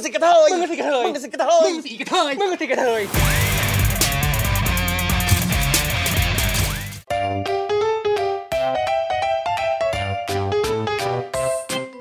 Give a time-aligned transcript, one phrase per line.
[0.00, 2.82] 是个头，梦是个头，梦是个头，梦是一个头，梦是一个头。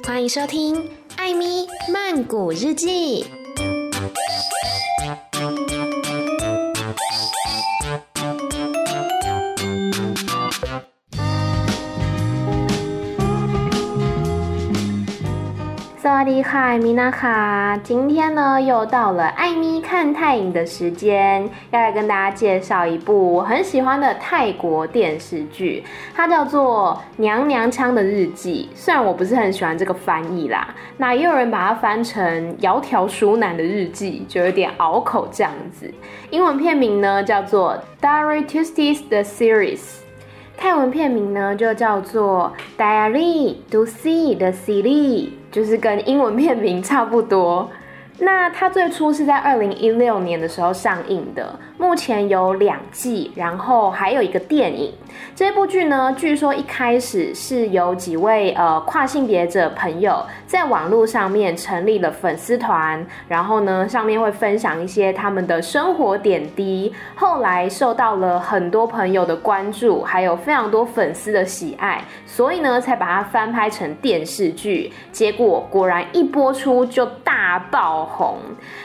[0.05, 0.75] 欢迎收听
[1.17, 3.25] 《艾咪曼谷日记》。
[16.19, 25.81] 瓦迪卡，米娜卡，今天呢又到了艾咪看泰影的时间，要来跟大家介绍一部我很喜欢的泰国电视剧，
[26.13, 28.69] 它叫做《娘娘腔的日记》。
[28.77, 32.21] 虽然我不是很喜欢这个翻译啦，那也有人把它翻成
[32.59, 35.89] 《窈窕淑男的日记》，就有点拗口这样子。
[36.31, 39.79] 英文片名呢叫做《Diary Tuesdays The Series》。
[40.59, 44.83] 泰文片名呢就叫做《Diary to See the City，》，
[45.49, 47.69] 就是跟英文片名差不多。
[48.17, 54.93] 那它最初是在二零一六年的时候上映的，目前有两季，然后还有一个电影。
[55.33, 74.91] 这部剧呢，据说一开始是有几位呃跨性别者朋友在网络上面成立了粉丝团，然后呢上面会分享一些他们的生活点滴，后来受到了很多朋友的关注，还有非常多粉丝的喜爱，所以呢才把它翻拍成电视剧。
[75.13, 78.37] 结果果然一播出就大爆红。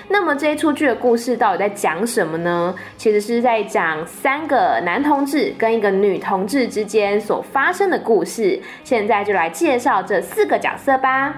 [0.09, 2.73] 那么这一出剧的故事到底在讲什么呢？
[2.97, 8.61] 其实是在讲三个男同志跟一个女同志之间所发生的故事。
[8.83, 11.35] 现在就来介绍这四个角色吧。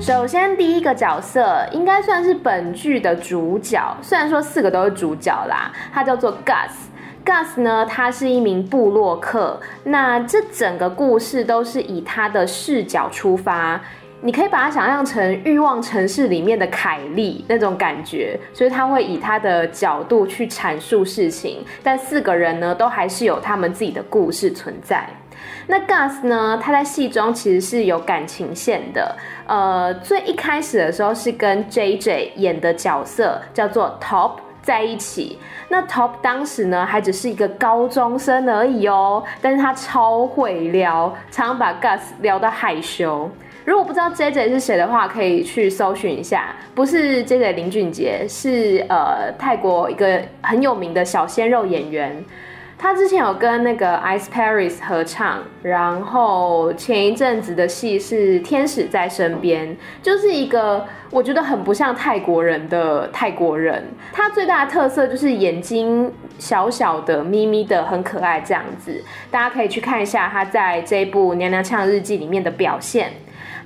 [0.00, 6.70] 首先，第一个角色应该算是本剧的主角，虽然说四个都是主角啦，他叫做 Gus。
[7.24, 9.58] Gus 呢，他是一名部落客。
[9.84, 13.80] 那这整个故事都是以他的视角出发，
[14.24, 21.62] 你可以把它想象成《欲望城市》里面的凯莉那种感觉，所以他会以他的角度去阐述事情。
[21.82, 25.06] 但四个人呢，都还是有他们自己的故事存在。
[25.66, 29.14] 那 Gus 呢，他在戏中其实是有感情线的。
[29.46, 34.36] 呃，最一开始的时候是跟 JJ 演的角色叫做 Top。
[34.62, 43.30] 在一起，那 Top 当时呢还只是一个高中生而已哦，但是他超会撩，常常把 Gus 撩到害羞。
[43.64, 52.24] 如果不知道 JJ 是谁的话，可以去搜寻一下，不是 JJ 林俊杰，是呃泰国一个很有名的小鲜肉演员。
[52.76, 59.68] 他之前有跟那个 Ice Paris 合唱，然后前一阵子的戏是《天使在身边》，
[60.02, 63.82] 就是一个我觉得很不像泰国人的泰国人。
[64.12, 69.02] 他最大的特色就是眼睛小小的、眯眯的，很可爱这样子。
[69.30, 73.10] 大家可以去看一下他在这一部《娘娘腔日记》里面的表现。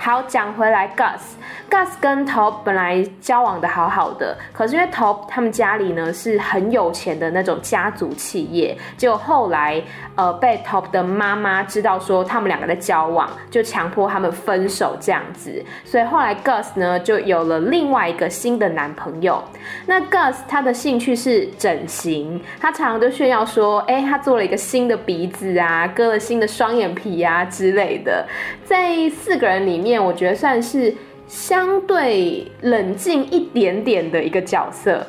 [0.00, 9.82] 好，讲回来，Gus，Gus 跟 Top 本来交往的好好的，可是因为 Top 他们家里呢是很有钱的那种家族企业，结果后来
[10.14, 19.42] 呃被 Top 的妈妈知道说他们两个在交往，就强迫他们分手这样子，所以后来 Gus 呢就有了另外一个新的男朋友。
[19.84, 28.24] 那 Gus 他的兴趣是整形，他常常都炫耀说，哎，他做了一个新的鼻子啊，割了新的双眼皮啊之类的，
[28.64, 29.87] 在四个人里面。
[29.88, 30.94] 面我觉得算是
[31.26, 35.06] 相对冷静一点点的一个角色。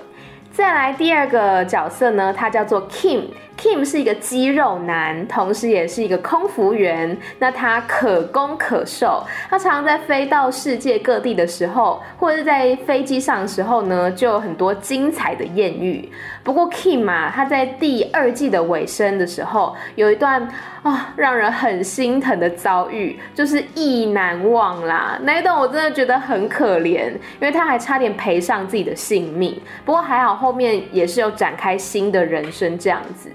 [0.51, 3.21] 再来第二个角色呢，它叫做 Kim。
[3.59, 7.15] Kim 是一个肌肉男，同时也是一个空服员。
[7.39, 16.09] 那他可攻可受，他常常在飞到世界各地的时候，或者是在飞机上的时候呢，就有很多精彩的艳遇。
[16.41, 20.41] 不过 Kim 啊，他在第二季的尾声的时候，有一段
[20.81, 25.19] 啊、哦、让人很心疼的遭遇，就是意难忘啦。
[25.23, 29.61] 那一段我真的觉得很可怜，因为他还差点赔上自己的性命。
[29.83, 33.29] 不过还好，后面也是有展开新的人生这样子。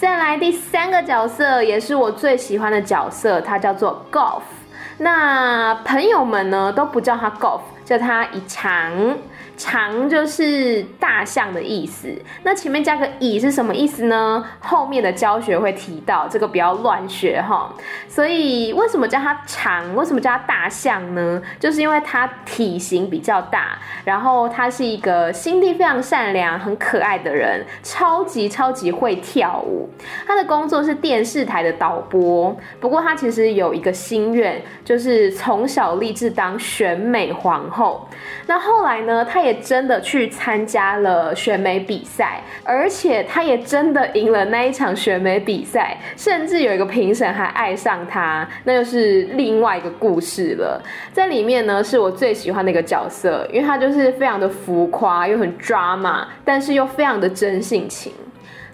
[0.00, 4.40] 再来第三个角色，也是我最喜欢的角色，它叫做 Golf。
[4.96, 9.18] 那朋友们呢都不叫他 Golf，叫他以长。
[9.60, 12.08] 长就是大象的意思，
[12.44, 14.42] 那前面加个乙是什么意思呢？
[14.58, 17.70] 后面的教学会提到，这个不要乱学哈。
[18.08, 19.94] 所以为什么叫它长？
[19.94, 21.42] 为什么叫它大象呢？
[21.58, 29.90] 就是因为它体型比较大，然后他是一个心地非常善良、很可爱的人，超级超级会跳舞。
[30.26, 38.08] 他的工作是电视台的导播，不过他其实有一个心愿，就是从小立志当选美皇后。
[38.46, 39.49] 那后来呢，他也。
[39.50, 50.80] 也真的去参加了选美比赛，而且他也真的赢了那一场选美比赛，甚至有一个评审还爱上他，那就是另外一个故事了。
[51.12, 58.12] 在里面呢，是我最喜欢的一个角色，因为他就是非常的浮夸又很 drama，但是又非常的真性情。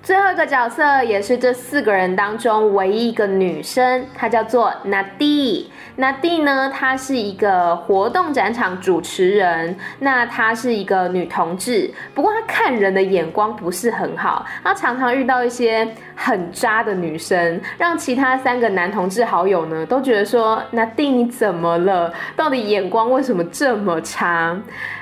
[0.07, 5.65] 最后一个角色也是这四个人当中唯一一个女生，她叫做 Nadi。
[5.99, 9.77] Nadi 呢，她是一个活动展场主持人。
[9.99, 22.15] 那她是一个女同志，不过她看人的眼光不是很好，她常常遇到一些很渣的女生，让其他三个男同志好友呢都觉得说：Nadi 你怎么了？
[22.37, 24.57] 到底眼光为什么这么差？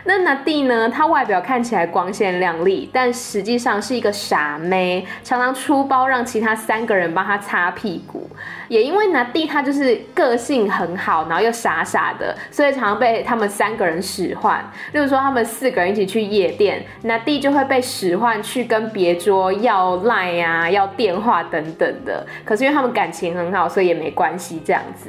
[0.04, 4.93] 那 Nadi 呢，她外表看起来光鲜亮丽，但实际上是一个傻妹。
[5.22, 8.28] 常常出包让其他三个人帮他擦屁股，
[8.68, 14.62] 也因为 Nadi 他就是个性很好，然后又傻傻的，所以常常被他们三个人使唤。
[14.92, 22.26] 例如说，他们四个人一起去夜店，Nadi 就会被使唤去跟别桌要 line 啊，要电话等等的。
[22.44, 25.08] 可是因为他们感情很好，所以也没关系这样子。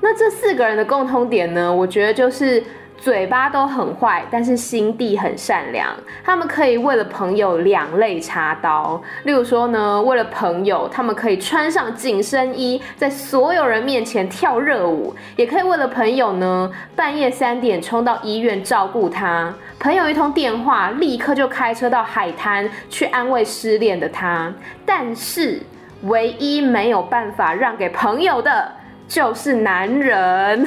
[0.00, 1.72] 那这四个人的共通点呢？
[1.72, 2.62] 我觉得就是。
[2.98, 5.88] 嘴巴都很坏，但是心地很善良。
[6.24, 9.00] 他们可以为了朋友两肋插刀。
[9.24, 19.54] 例如说呢，为了朋友，他们可以穿上紧身衣，在所有人面前跳热舞；也可以为了朋友呢，半夜三点冲到医院照顾他。
[19.78, 24.52] 朋友一通电话，立刻就开车到海滩去安慰失恋的他。
[24.84, 25.62] 但是，
[26.02, 28.72] 唯一没有办法让给朋友的。
[29.08, 30.66] 就是男人，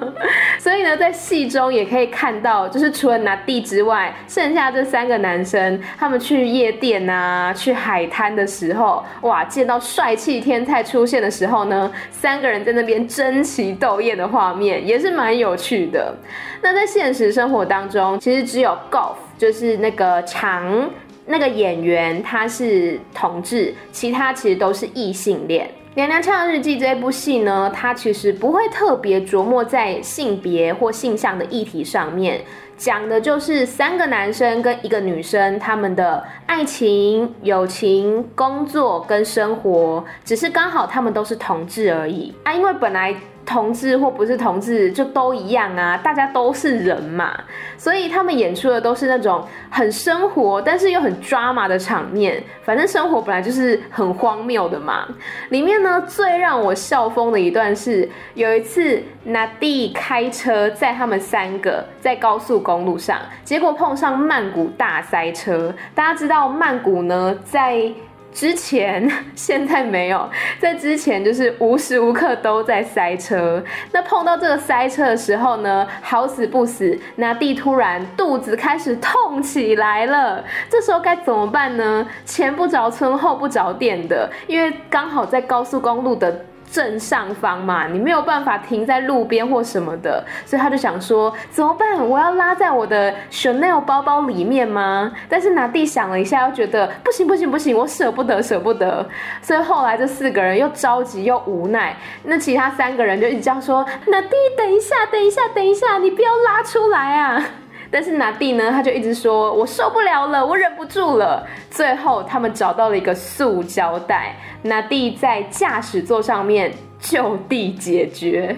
[0.60, 16.14] 所以呢，在戏中也可以看到，就是除了拿地之外，剩下这三个男生，他们去夜店啊，去海滩的时候，哇，见到帅气天菜出现的时候呢，三个人在那边争奇斗艳的画面，也是蛮有趣的。
[16.60, 20.90] 那在现实生活当中，其实只有 Golf，就是那个长
[21.24, 25.66] 那个演员，他是同志，其他其实都是异性恋。
[25.98, 32.40] 《娘娘腔日记》这部戏呢，它其实不会特别琢磨在性别或性向的议题上面，
[32.76, 43.12] 讲的就是三个男生跟一个女生他们的爱情、友情、工作跟生活，只是刚好他们都是同志而已啊，因为本来。
[43.48, 47.32] 同志或不是同志就都一样啊，大家都是人嘛，
[47.78, 52.44] 所以他们演出的都是那种很生活，但是又很 drama 的场面。
[52.62, 55.08] 反正生活本来就是很荒谬的嘛。
[55.48, 65.74] 里面呢，最让我笑疯的一段是，有一次 Nadi 开车载他们三个在高速公路上，结果碰上曼谷大塞车。
[65.94, 67.90] 大家知道曼谷呢，在
[68.38, 70.30] 之前 现在没有，
[70.60, 73.60] 在之前就是无时无刻都在塞车。
[73.90, 80.44] 那碰到这个塞车的时候呢，好死不死那地突然肚子开始痛起来了。
[80.70, 82.06] 这时候该怎么办呢？
[82.24, 86.44] 前不着村后不着店的，因为刚好在高速公路的。
[86.70, 92.06] 正上方嘛，你没有办法停在路边或什么的，所以他就想说怎么办？
[92.08, 95.12] 我要拉在我的 Chanel 包包里面吗？
[95.28, 99.06] 但是拿地想了一下，又觉得不行不行不行，我舍不得舍不得。
[99.40, 107.44] 所以后来这四个人又着急又无奈，那其他三个人就一直这样说拿地等一下等一下等一下，你不要拉出来啊！
[107.90, 118.56] 但是 Nadi 呢，他就一直说：“我受不了了，我忍不住了。”最后，他们找到了一个塑胶袋，Nadi 在驾驶座上面就地解决。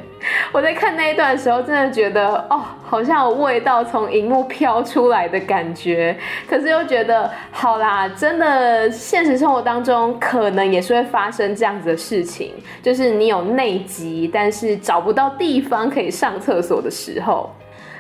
[0.53, 6.17] 我在看那一段的时候，真的觉得哦，好像有味道从荧幕飘出来的感觉。
[6.49, 12.53] 可是又觉得，好啦，真的现实生活当中可能也是会发生这样子的事情，
[12.83, 17.51] 就是你有内急，但是找不到地方可以上厕所的时候。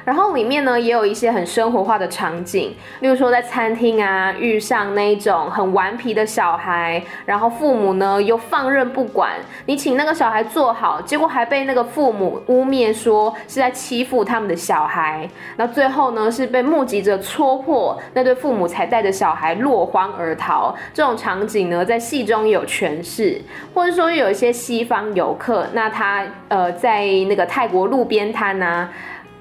[0.05, 9.33] 然后里面呢，也有一些很生活化的场景，例如说在餐厅啊，遇上那种很顽皮的小孩，然后父母呢又放任不管，
[9.67, 20.75] 你请那个小孩坐好，结果还被那个父母污蔑说是在欺负他们的小孩，那最后呢是被目击者戳破，那对父母才带着小孩落荒而逃。
[20.95, 23.41] 这种场景呢，在戏中有诠释，
[23.75, 28.89] 或者说有一些西方游客，那他呃在那个泰国路边摊啊。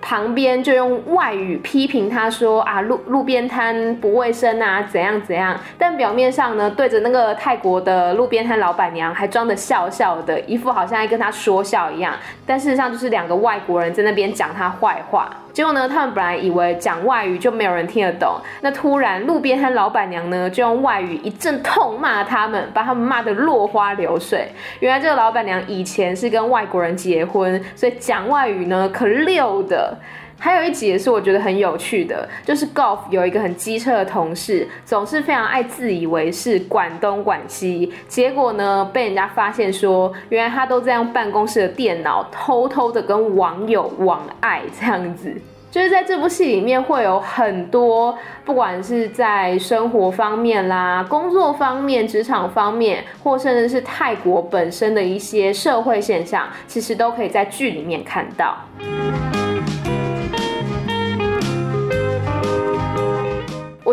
[0.01, 5.59] 旁边就用外语批评他说啊，路路边摊不卫生啊，怎样怎样。
[5.77, 12.13] 但表面上呢，对着那个泰国的路边摊老板娘还装得笑笑的，一副好像在跟他说笑一样。
[12.45, 15.29] 但事实上就是两个外国人在那边讲他坏话。
[15.51, 24.47] 结果呢，他们本来以为讲外语就没有人听得懂，那突然路边摊老板娘呢就用外语一阵痛骂他们，把他们骂得落花流水。
[24.79, 29.97] 原来这个老板娘以前是跟外国人结婚，所以讲外语呢可溜的。
[30.41, 37.91] 还有一集也是我觉得很有趣的，就是 Golf 有一个很机车的同事，总是非常爱自以为是，管东管西。
[38.07, 45.35] 结果呢，被人家发现说，原来他都在用办公室的电脑偷偷的跟网友网爱这样子。
[45.69, 58.57] 就是在这部戏里面会有很多，不管是在生活方面啦、工作方面、职场方面，或甚至是泰国本身的一些社会现象，其实都可以在剧里面看到。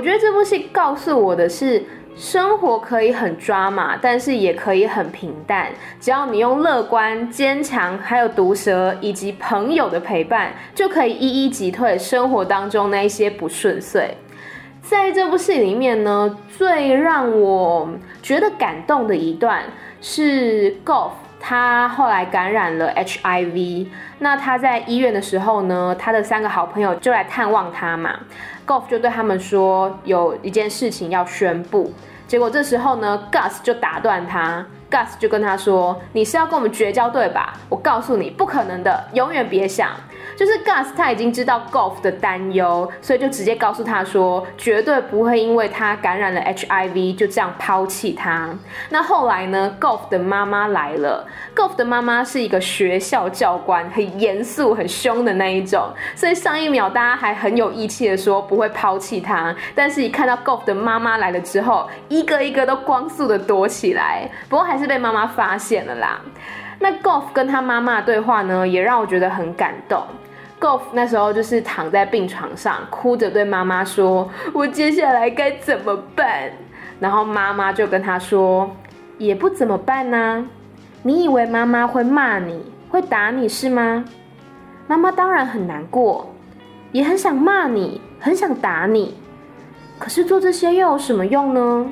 [0.06, 1.82] 觉得这部戏告诉我的是，
[2.14, 5.66] 生活可以很抓马，但是也可以很平淡。
[6.00, 14.16] 只要你用乐观、坚强，还有毒舌以及朋友的陪伴，就可以一一击退生活当中那一些不顺遂。
[14.80, 17.90] 在这部戏里面呢，最让我
[18.22, 19.64] 觉得感动的一段
[20.00, 21.10] 是 Golf，
[21.40, 23.88] 他后来感染了 HIV。
[24.20, 28.20] 那他在医院的时候呢，他的三个好朋友就来探望他嘛。
[28.66, 31.92] Golf 就对他们说有一件事情要宣布，
[32.26, 37.54] 结果这时候呢，Gus 就打断他，Gus 就跟他说：“你是要跟我们绝交对吧？
[37.68, 39.90] 我告诉你，不可能的，永远别想。”
[40.36, 48.50] 就是 Gus 他已经知道 Golf 的担忧，所以就直接告诉他说，绝对不会因为他感染了 HIV 就这样抛弃他。
[48.90, 66.20] 那后来呢，Golf 的妈妈来了，Golf 的妈妈是一个学校教官，很严肃、很凶的那一种，所以上一秒大家还很有义气的说不会抛弃他，但是一看到 Golf 的妈妈来了之后，一个一个都光速的躲起来，不过还是被妈妈发现了啦。
[66.78, 70.04] 那 Golf 跟他妈妈的对话呢，也让我觉得很感动。
[70.58, 76.50] Golf 那时候就是躺在病床上，哭着对妈妈说：“我接下来该怎么办？”
[76.98, 78.74] 然后妈妈就跟他说
[79.18, 80.48] ：“也不怎么办呢。
[81.02, 84.04] 你以为妈妈会骂你，会打你是吗？
[84.86, 86.34] 妈妈当然很难过，
[86.90, 89.14] 也很想骂你，很想打你。
[89.98, 91.86] 可是做这些又有什么用呢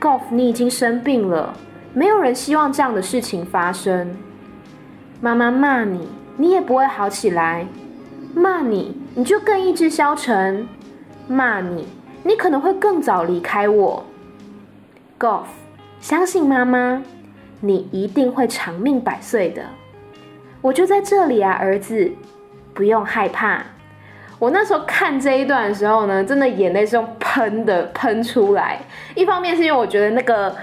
[0.00, 1.52] ？Golf，你已经生病了，
[1.92, 4.16] 没有人希望这样的事情发生。
[5.20, 6.08] 妈妈骂你。”
[6.38, 7.66] 你也不会好起来，
[8.34, 10.68] 骂你你就更意志消沉，
[11.26, 11.86] 骂你
[12.22, 14.04] 你可能会更早离开我。
[15.18, 15.46] Golf，
[16.00, 17.02] 相信妈妈，
[17.60, 19.62] 你一定会长命百岁的。
[20.60, 22.12] 我就在这里啊，儿子，
[22.74, 23.62] 不用害怕。
[24.38, 28.78] 我那时候看这一段的时候呢，真的眼泪是用喷的喷出来。
[29.14, 30.54] 一方面是因为我觉得那个。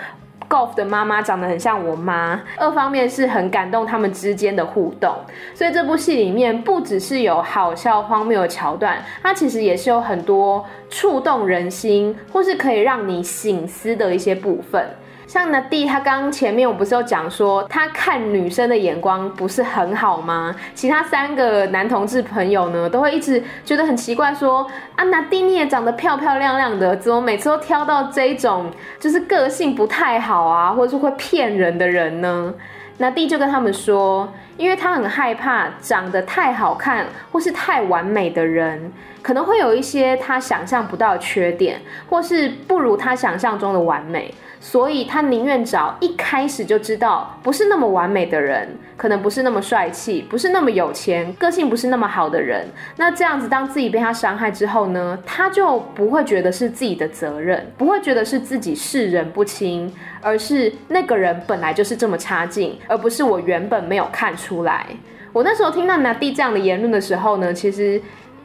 [0.54, 5.16] Golf 的妈妈长得很像我妈，二方面是很感动他们之间的互动，
[5.56, 14.88] 所以这部戏里面不只是有好笑荒谬的桥段，它其实也是有很多触动人心或是可以让你醒思的一些部分。
[15.26, 20.56] 像那弟，他刚前面我不是有讲说，他看女生的眼光不是很好吗？
[20.76, 32.54] 其他三个男同志朋友呢，都会一直觉得很奇怪说，啊，那弟你也长得漂漂亮亮的，怎么每次都挑到这种就是个性不太好啊，或者是会骗人的人呢？
[32.98, 38.92] 那弟就跟他们说，因为他很害怕长得太好看或是太完美的人，
[39.24, 44.32] 可能会有一些他想象不到的缺点，或是不如他想象中的完美。
[44.60, 48.66] 所以他宁愿找一开始就知道不是那么完美的人，
[48.96, 52.66] 可能不是那么帅气，不是那么有钱，个性不是那么好的人。
[52.96, 64.86] 那这样子，当自己被他伤害之后呢，他就不会觉得是自己的责任，不会觉得是自己世人不清，而是那个人本来就是这么差劲，而不是我原本没有看出来。
[65.34, 68.02] 我那时候听到拿蒂这样的言论的时候呢，其实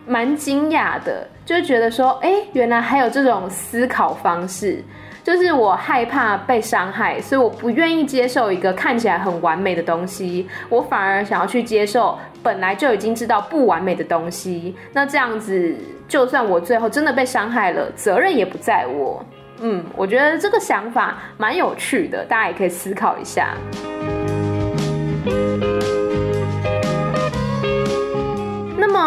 [0.09, 4.83] 蛮惊讶的，就觉得说，哎，原来还有这种思考方式。
[5.25, 14.75] 就是我害怕被伤害，所以我不愿意接受一个看起来很完美的东西，我反而想要去接受本来就已经知道不完美的东西。
[14.91, 15.77] 那这样子，
[16.09, 19.23] 就算我最后真的被伤害了，责任也不在我。
[19.61, 23.55] 嗯，我觉得这个想法蛮有趣的，大家也可以思考一下。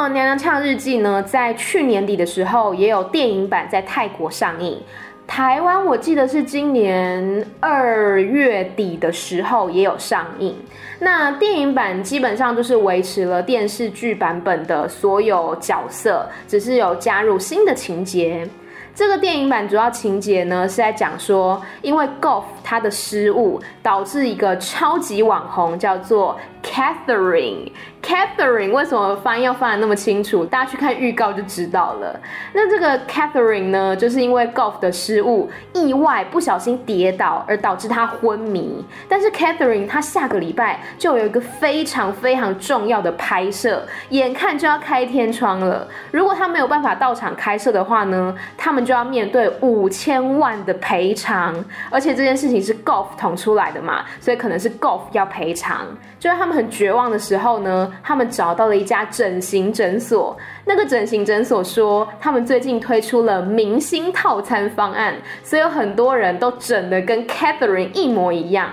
[0.13, 4.81] 《娘娘腔日记》呢，在去年底的时候也有电影版在泰国上映。
[5.27, 10.53] 台湾我记得是今年二月底的时候也有上映。
[10.99, 18.45] 那电影版基本上就是维持了电视剧版本的所有角色，只是有加入新的情节。
[18.93, 27.71] 这个电影版主要情节呢是在讲说，因为 Golf 他的失误，导致一个超级网红叫做 Catherine。
[28.01, 30.43] Catherine 为什么发音要发得那么清楚？
[30.43, 32.19] 大家去看预告就知道了。
[32.53, 38.83] 那这个 Catherine 呢，就是因为 golf 的失误，意外不小心跌倒而导致她昏迷。
[39.07, 45.87] 但是 Catherine 她下个礼拜就有一个非常非常重要的拍摄，眼看就要开天窗了。
[46.09, 51.53] 如果她没有办法到场开摄的话呢，他们就要面对五千万的赔偿。
[51.91, 55.85] 而且这件事是 golf 捅出来的嘛，所以可能是 golf 要赔偿。
[56.19, 60.35] 就在他们很绝望的时候呢，他们找到了一家整形诊所。
[60.65, 68.69] 那个整形诊所说，他们最近推出了明星套餐方案，所以有很多人都整得跟 Catherine 一模一样。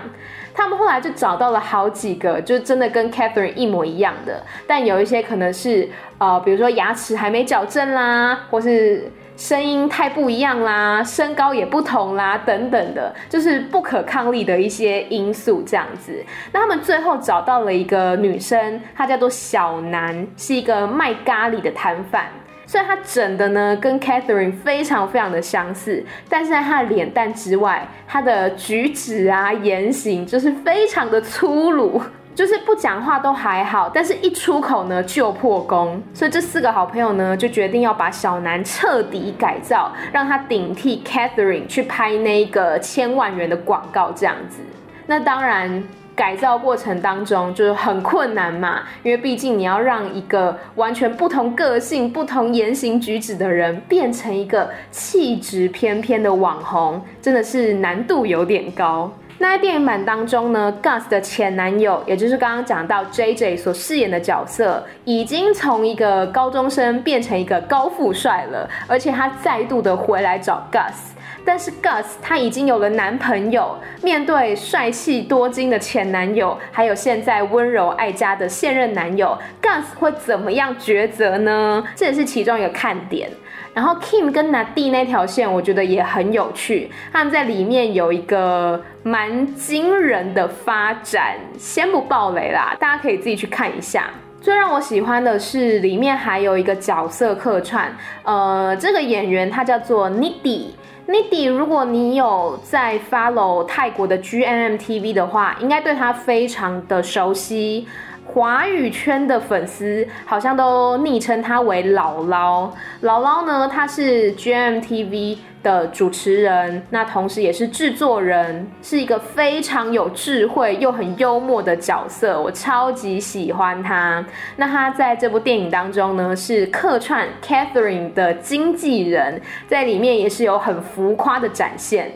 [0.53, 9.11] 他们后来就找到了好几个，就真的跟 Catherine 一模一样的，但有一些可能是呃，比如说牙齿还没矫正啦，或是。
[9.39, 16.21] 声音太不一样啦，身高也不同啦，等等的，就是不可抗力的一些因素这样子。
[16.51, 22.25] 那他们最后找到了一个女生，她叫做小南，是一个卖咖喱的摊贩。
[22.65, 32.01] 虽然她整的呢跟 Catherine 非常非常的相似，但是在她的脸蛋之外，她的举止啊、言行就是非常的粗鲁。
[32.39, 44.61] 就是不讲话都还好，但是一出口呢就破功，所以这四个好朋友呢就决定要把小南彻底改造，让他顶替 Catherine 去拍那个千万元的广告这样子。
[45.07, 45.83] 那当然，
[46.15, 59.11] 改造过程当中就是很困难嘛，因为毕竟你要让一个完全不同个性、不同言行举止的人变成一个气质翩翩的网红，真的是难度有点高。
[59.41, 71.13] 那在电影版当中呢，Gus 的前男友，也就是刚刚讲到 JJ 所饰演的角色，已经从一个高中生变成一个高富帅了，而且他再度的回来找 Gus，
[71.45, 81.81] 但是 Gus 他已经有了男朋友，面对帅气多金的前男友，还有现在温柔爱家的现任男友，Gus 会怎么样抉择呢？
[81.95, 83.29] 这也是其中一个看点。
[83.73, 86.89] 然后 Kim 跟 Nadi 那条线，我觉得也很有趣。
[87.13, 94.09] 他们在里面有一个蛮惊人的发展，先不爆雷啦，大家可以自己去看一下。
[94.41, 100.67] 最让我喜欢的是里面还有一个角色客串，呃，这个演员他叫做 Nidi。
[101.07, 107.87] Nidi，如果你有在 follow 泰国的 GMMTV 的话，应该对他非常的熟悉。
[108.31, 112.69] 华语圈的粉丝好像都昵称他为姥姥。
[113.01, 124.23] 姥姥呢，他是 GMTV 的主持人，那同时也是制作人，是一个非常有智慧又很幽默的角色，我超级喜欢他。
[124.57, 132.11] 那他在这部电影当中呢，是客串 Catherine 的经纪人，在里面也是有很浮夸的展现。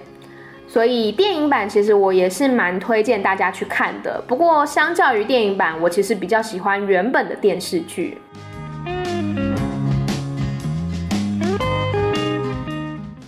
[0.73, 4.19] 所以电影版其实我也是蛮推荐大家去看的。
[4.27, 8.17] 不过相较于电影版，我其实比较喜欢原本的电视剧。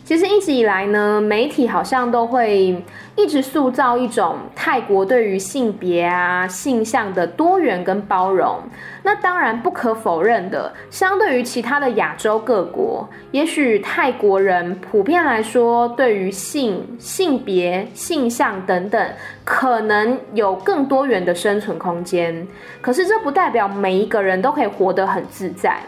[0.04, 2.84] 其实一直以来呢，媒体好像都会
[3.16, 8.60] 一直塑造一种泰国对于性别啊、性向的多元跟包容。
[9.04, 19.12] 那当然不可否认的，相对于其他的亚洲各国，也许泰国人普遍来说，对于性、性别、性向等等，
[19.44, 22.46] 可能有更多元的生存空间。
[22.82, 25.80] 可是这不代表每一个人都可以活得很自在。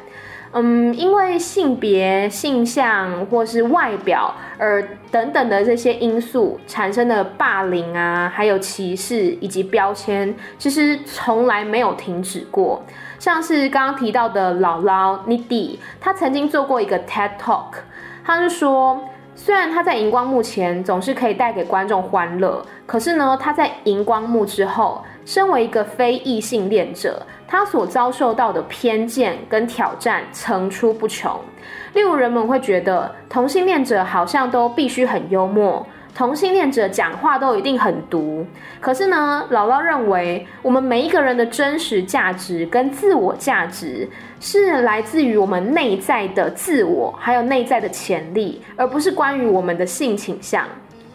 [0.59, 12.83] 嗯，因为性别、性向或是外表而等等的这些因素产生的霸凌啊，还有歧视以及标签，其实从来没有停止过。
[13.19, 17.73] 像是刚刚提到的姥姥 n i d i 她曾经做过一个 TED Talk，
[18.25, 19.01] 她就说，
[19.35, 31.37] 虽然他在荧光幕前总是可以带给观众欢乐，可是呢，他在荧光幕之后，身为一个非异性恋者，他所遭受到的偏见跟挑战层出不穷。
[31.93, 35.85] 例如，人们会觉得同性恋者好像都必须很幽默。
[36.15, 38.47] 同性恋者讲话都一定很毒，
[38.79, 44.09] 可是呢，姥姥认为我们每一个人的真实价值跟自我价值
[44.39, 50.65] 是来自于我们内在的自我，还有内在的潜力，而不是关于我们的性倾向。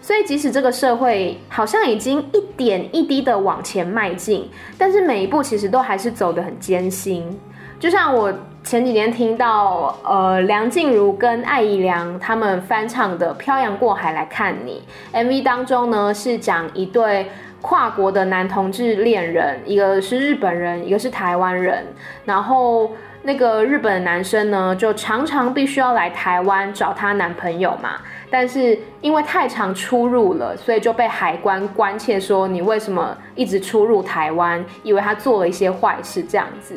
[0.03, 7.39] 所以，即使这个社会好像已经一点一滴的往前迈进，但是每一步其实都还是走得很艰辛。
[7.79, 8.33] 就像我
[8.65, 14.83] 前几年听到，呃，梁静茹跟艾怡良他们翻唱的《漂洋过海来看你》
[15.25, 17.27] MV 当中呢，是讲一对
[17.61, 21.87] 跨国的男同志恋人，一个是日本人，一个是台湾人，
[22.25, 22.91] 然后
[23.23, 28.01] 那个日本的男生呢，就常常必须要来台湾找她男朋友嘛。
[28.31, 36.75] 但是因为太常出入了，所以就被海关关切说你为什么一直出入台湾，以为他做了一些坏事这样子，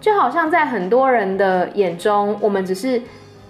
[0.00, 3.00] 就好像在很多人的眼中，我们只是。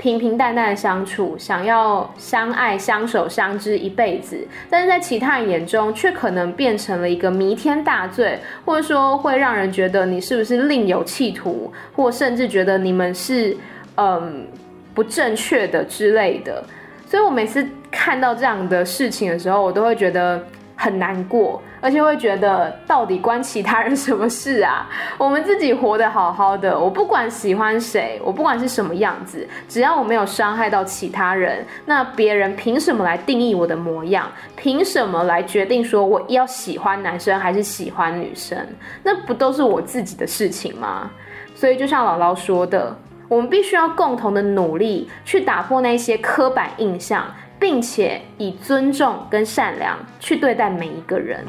[0.00, 13.54] 平平淡淡的相处，想要相爱、相守、相知一辈子，但是在其他人眼中，却可能变成了一个弥天大罪，或者说会让人觉得你是不是另有企图，或甚至觉得你们是
[13.96, 14.46] 嗯
[14.94, 16.64] 不正确的之类的。
[17.04, 20.42] 所以我每次看到这样的事情的时候，我都会觉得。
[20.82, 24.88] 很难过，而且会觉得到底关其他人什么事啊？
[25.16, 34.30] 我们自己活得好好的，我不管喜欢谁，我不管是什么样子，只要我没有伤害到其他人，那别人凭什么来定义我的模样？
[34.56, 38.58] 凭什么来决定说我要喜欢男生还是喜欢女生？
[39.02, 41.10] 那不都是我自己的事情吗？
[41.54, 42.96] 所以就像姥姥说的，
[43.28, 47.24] 我们必须要共同的努力去打破那些刻板印象。
[47.60, 51.44] 并且以尊重跟善良去对待每一个人。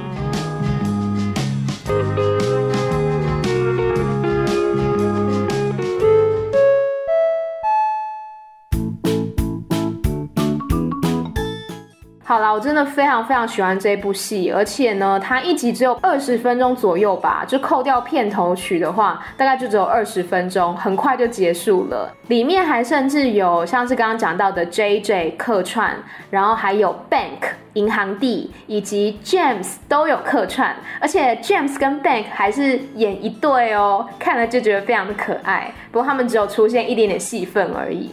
[12.41, 22.13] 啦，我真的非常非常喜欢这部戏，而且呢，它一集只有二十分钟左右吧，就扣掉片头曲的话，大概就只有二十分钟，很快就结束了。
[22.27, 25.95] 里面还甚至有像是刚刚讲到的 JJ 客串，
[26.29, 35.71] 然后还有 Bank 银行弟以及 James 都有客串，而且 James 跟 Bank 还是演一对哦，看了就觉得非常的可爱。
[35.91, 38.11] 不过他们只有出现一点点戏份而已。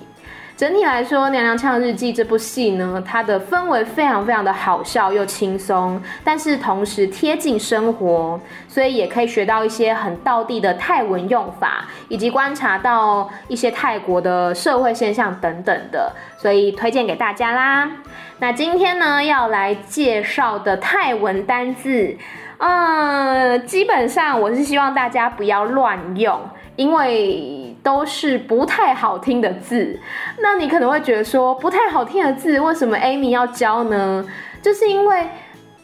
[0.59, 17.89] 整体来说，《娘娘腔日记》这部戏呢，它的氛围非常非常的好笑又轻松，但是同时贴近生活，所以也可以学到一些很道地的泰文用法，以及观察到一些泰国的社会现象等等的，所以推荐给大家啦。
[18.41, 22.17] 那今天呢，要来介绍的泰文单字，
[22.57, 26.41] 嗯，基本上我是希望大家不要乱用，
[26.79, 27.67] 因为。
[27.81, 29.99] 都是不太好听的字，
[30.41, 34.23] 那你可能会觉得说，不太好听的字，为什么 Amy 要教呢？
[34.61, 35.27] 就是因为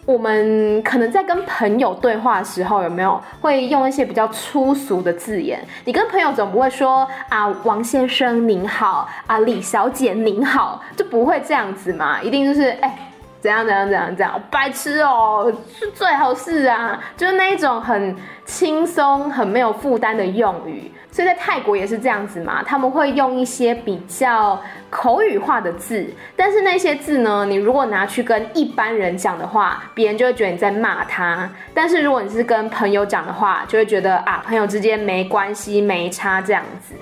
[0.04, 5.64] 我们可能在跟朋友对话的时候，有没有会用一些比较粗俗的字眼？
[5.84, 12.20] 你跟朋友总不会说啊，王先生您好，啊，李小姐您好，就不会这样子嘛？
[12.20, 13.03] 一定就是哎。
[13.44, 20.90] 怎样怎样怎样怎样，白痴哦，是最好是啊，就是那一种很轻松、很没有负担的用语。
[21.10, 36.94] 所以在泰国也是这样子嘛，他们会用一些比较口语化的字，但是那些字呢，你如果拿去跟一般人讲的话，别人就会觉得你在骂他；但是如果你是跟朋友讲的话，就会觉得啊，朋友之间没关系、没差这样子。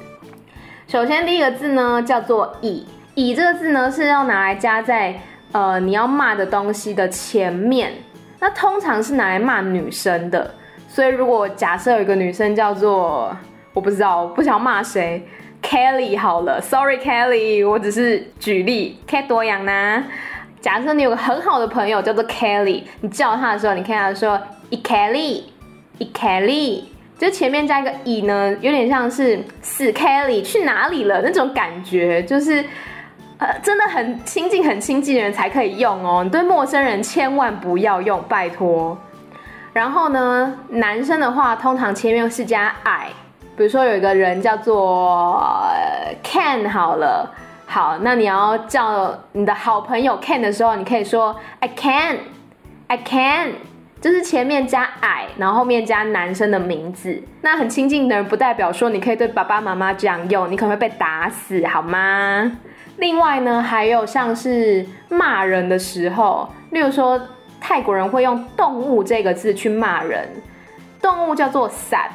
[0.89, 5.15] 首先第一个字呢，叫做“以”，“以”这个字呢是要拿来加在。
[5.53, 7.93] 呃，你要骂的东西的前面，
[8.41, 10.55] 那通常是拿来骂女生的。
[10.89, 13.37] 所以如果假设有一个女生叫做，
[13.75, 15.27] 我不知道，我不想骂谁
[15.63, 20.05] ，Kelly 好了，Sorry Kelly，我只是举例，Cat 多阳呢。
[20.61, 26.85] 假设你有个很好的朋友叫做 Kelly，你叫他的时候，你看他说，E Kelly，E Kelly，
[27.19, 32.65] 就前面加一个 E 呢，有点像是死 Kelly 去哪里了那种感觉，就是。
[33.63, 36.23] 真的很亲近、很亲近的人才可以用哦。
[36.25, 38.97] 你对陌生人千万不要用，拜托。
[39.73, 43.09] 然后呢，男生的话，通常前面是加 I。
[43.57, 45.43] 比如说有一个人叫做
[46.25, 47.31] Ken，好了，
[47.67, 53.53] 好，那你要叫你的好朋友 Ken 的时候，你可以说 I can，I can，
[54.01, 57.23] 就是前面加 I，然后后面加男生的名字。
[57.43, 62.53] 那很亲近的人，不代表说你可以对爸爸妈妈这样用，你可能会被打死，好吗？
[62.97, 67.21] 另外呢，还有像是骂人的时候，例如说
[67.61, 70.29] 泰国人会用“动物”这个字去骂人，
[71.01, 72.11] 动物叫做 “sat”，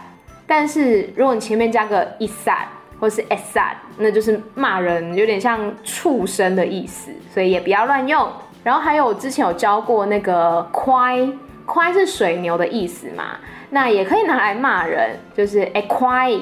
[0.46, 2.66] 但是如果你前面加个 “isat”
[3.00, 8.28] 或是 “esat”，那就是骂人，有点像畜生的意思，所以也不要乱用。
[8.64, 13.38] 然后还有之前有教过那个 “kwai”，“kwai” 是水牛的意思嘛，
[13.70, 16.40] 那也可以拿来骂人，就是 “a kai”，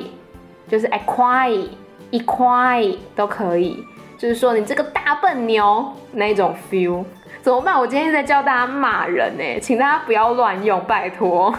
[0.67, 3.85] 就是 “a kwai”，“i kwai” 都可以。
[4.17, 7.03] 就是说你这个大笨牛那种 feel
[7.41, 7.77] 怎么办？
[7.79, 11.53] 我今天在教大家骂人呢，请大家不要乱用，拜托。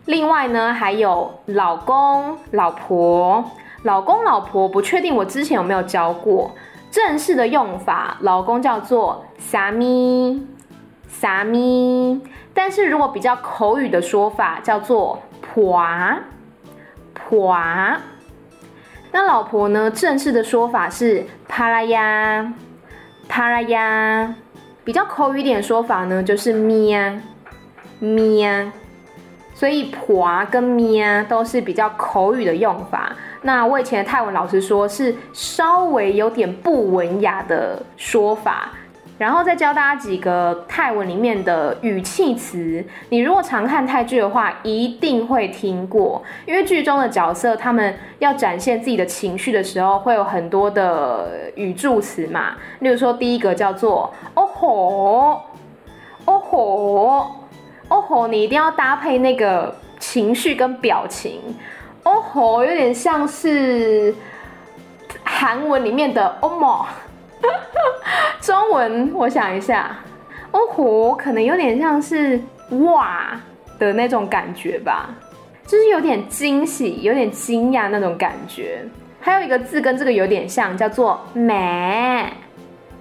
[0.07, 3.43] 另外呢，还有老公、老婆、
[3.83, 6.55] 老公、老婆，不确定我之前有没有教过
[6.91, 10.43] 正式的用法，老公叫做 sami，sami。
[12.55, 15.85] 但是如果比较口语的说法，叫做婆
[17.13, 17.57] 婆。
[19.11, 19.91] 那老婆呢？
[19.91, 22.53] 正式的说法是帕拉呀，
[23.29, 24.35] 帕拉呀。
[24.85, 27.23] 比较口语点说法呢，就是咪啊，
[28.01, 28.73] 咪啊。
[29.55, 33.13] 所以婆跟咪啊都是比较口语的用法。
[33.43, 38.71] 那我以前的泰文老师说是稍微有点不文雅的说法。
[39.17, 46.21] 然后再教大家几个泰文里面的语气词，你如果常看泰剧的话，一定会听过。
[46.47, 52.57] 因为剧中的角色他们要展现自己的情绪的时候，会有很多的语助词嘛。
[52.81, 55.41] 例如说，第一个叫做“哦吼，
[56.25, 57.37] 哦吼，
[57.89, 61.41] 哦吼”，你一定要搭配那个情绪跟表情。
[62.03, 64.13] 哦吼，有点像是
[65.23, 66.85] 韩文里面的“哦莫”。
[68.41, 69.97] 中文我想一下，
[70.51, 72.41] 哦吼，可能有点像是
[72.87, 73.41] 哇
[73.79, 75.09] 的那种感觉吧，
[75.67, 78.83] 就是有点惊喜、有点惊讶那种感觉。
[79.21, 82.31] 还有一个字跟这个有点像，叫做美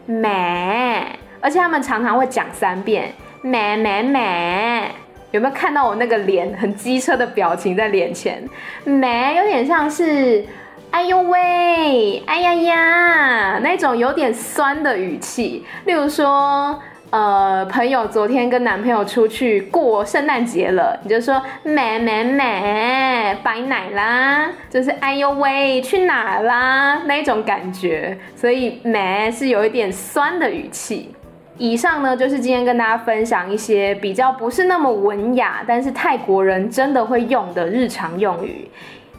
[0.05, 1.05] 美，
[1.41, 4.91] 而且他们常常会讲三遍美美美。
[5.31, 8.47] 有没有看到我那个脸很机车的表情在脸前？
[8.85, 10.45] 美有点像是。
[10.93, 16.79] 哎呦喂，哎呀呀，那种有点酸的语气，例如说，
[17.09, 31.11] 呃，朋友昨天跟男朋友出去过圣诞节了，你就说美美美，白奶啦，就是哎呦喂，去哪啦那种感觉，所以美是有一点酸的语气。
[31.57, 38.69] 以上呢，就是今天跟大家分享一些比较不是那么文雅，但是泰国人真的会用的日常用语。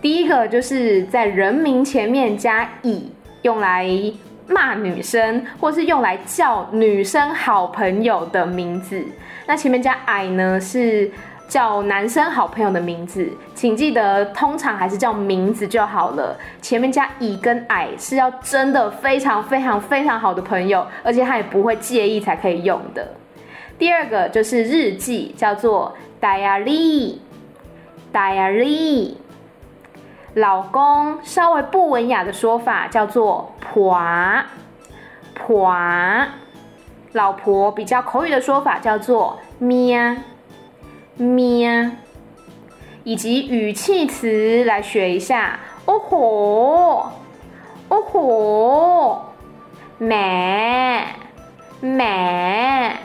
[0.04, 3.88] 第一个就是在人名前面加以，用来
[4.46, 9.02] 骂女生，或是用来叫女生好朋友的名字。
[9.46, 11.10] 那前面加爱呢，是
[11.48, 13.26] 叫男生好朋友的名字。
[13.54, 16.38] 请记得，通常还是叫名字就好了。
[16.60, 23.08] 前面加以跟爱是要真的非常非常非常好的朋友，而且他也不会介意才可以用的。
[23.78, 29.14] 第二个就是日记，叫做 diary，diary。
[30.34, 33.96] 老公稍微不文雅的说法叫做婆
[35.34, 35.72] 婆，
[37.12, 40.16] 老婆比较口语的说法叫做咩
[41.16, 41.92] 咩，
[43.04, 47.10] 以及语气词来学一下哦吼
[47.88, 49.26] 哦吼，
[49.98, 51.06] 咩
[51.80, 52.96] 咩。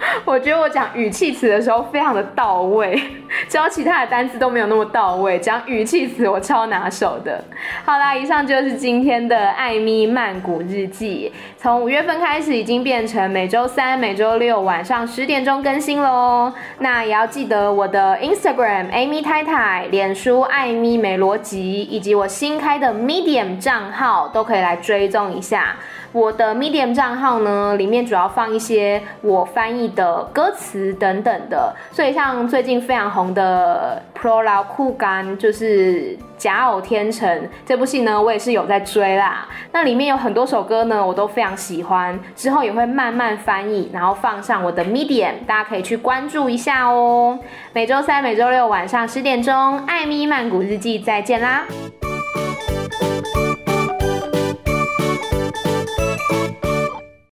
[0.24, 3.00] 我觉得我讲语气词的时候非常的到位，
[3.48, 7.42] 教其他的单词都没有那么到位，讲语气词我超拿手的。
[7.84, 11.32] 好啦，以上就是今天的艾咪曼谷日记。
[11.56, 16.52] 从五月份开始，已经变成每周三、每周六晚上十点钟更新喽。
[16.78, 25.74] 那也要记得我的 Instagram Amy 太太、脸书艾咪美逻辑，以及我新开的 Medium 账号都可以来追踪一下。
[26.12, 37.28] 我的 Medium 账号呢，里面主要放一些我翻译的歌词等等的，所以像最近非常红的《Pulau Kugan》就是《假偶天成》
[37.66, 39.46] 这部戏呢，我也是有在追啦。
[39.72, 47.38] 那里面有很多首歌呢，我都非常喜欢，之后也会慢慢翻译，然后放上我的 Medium，大家可以去关注一下哦。
[47.74, 51.64] 每周三、每周六晚上十点钟，艾米曼谷日记，再见啦。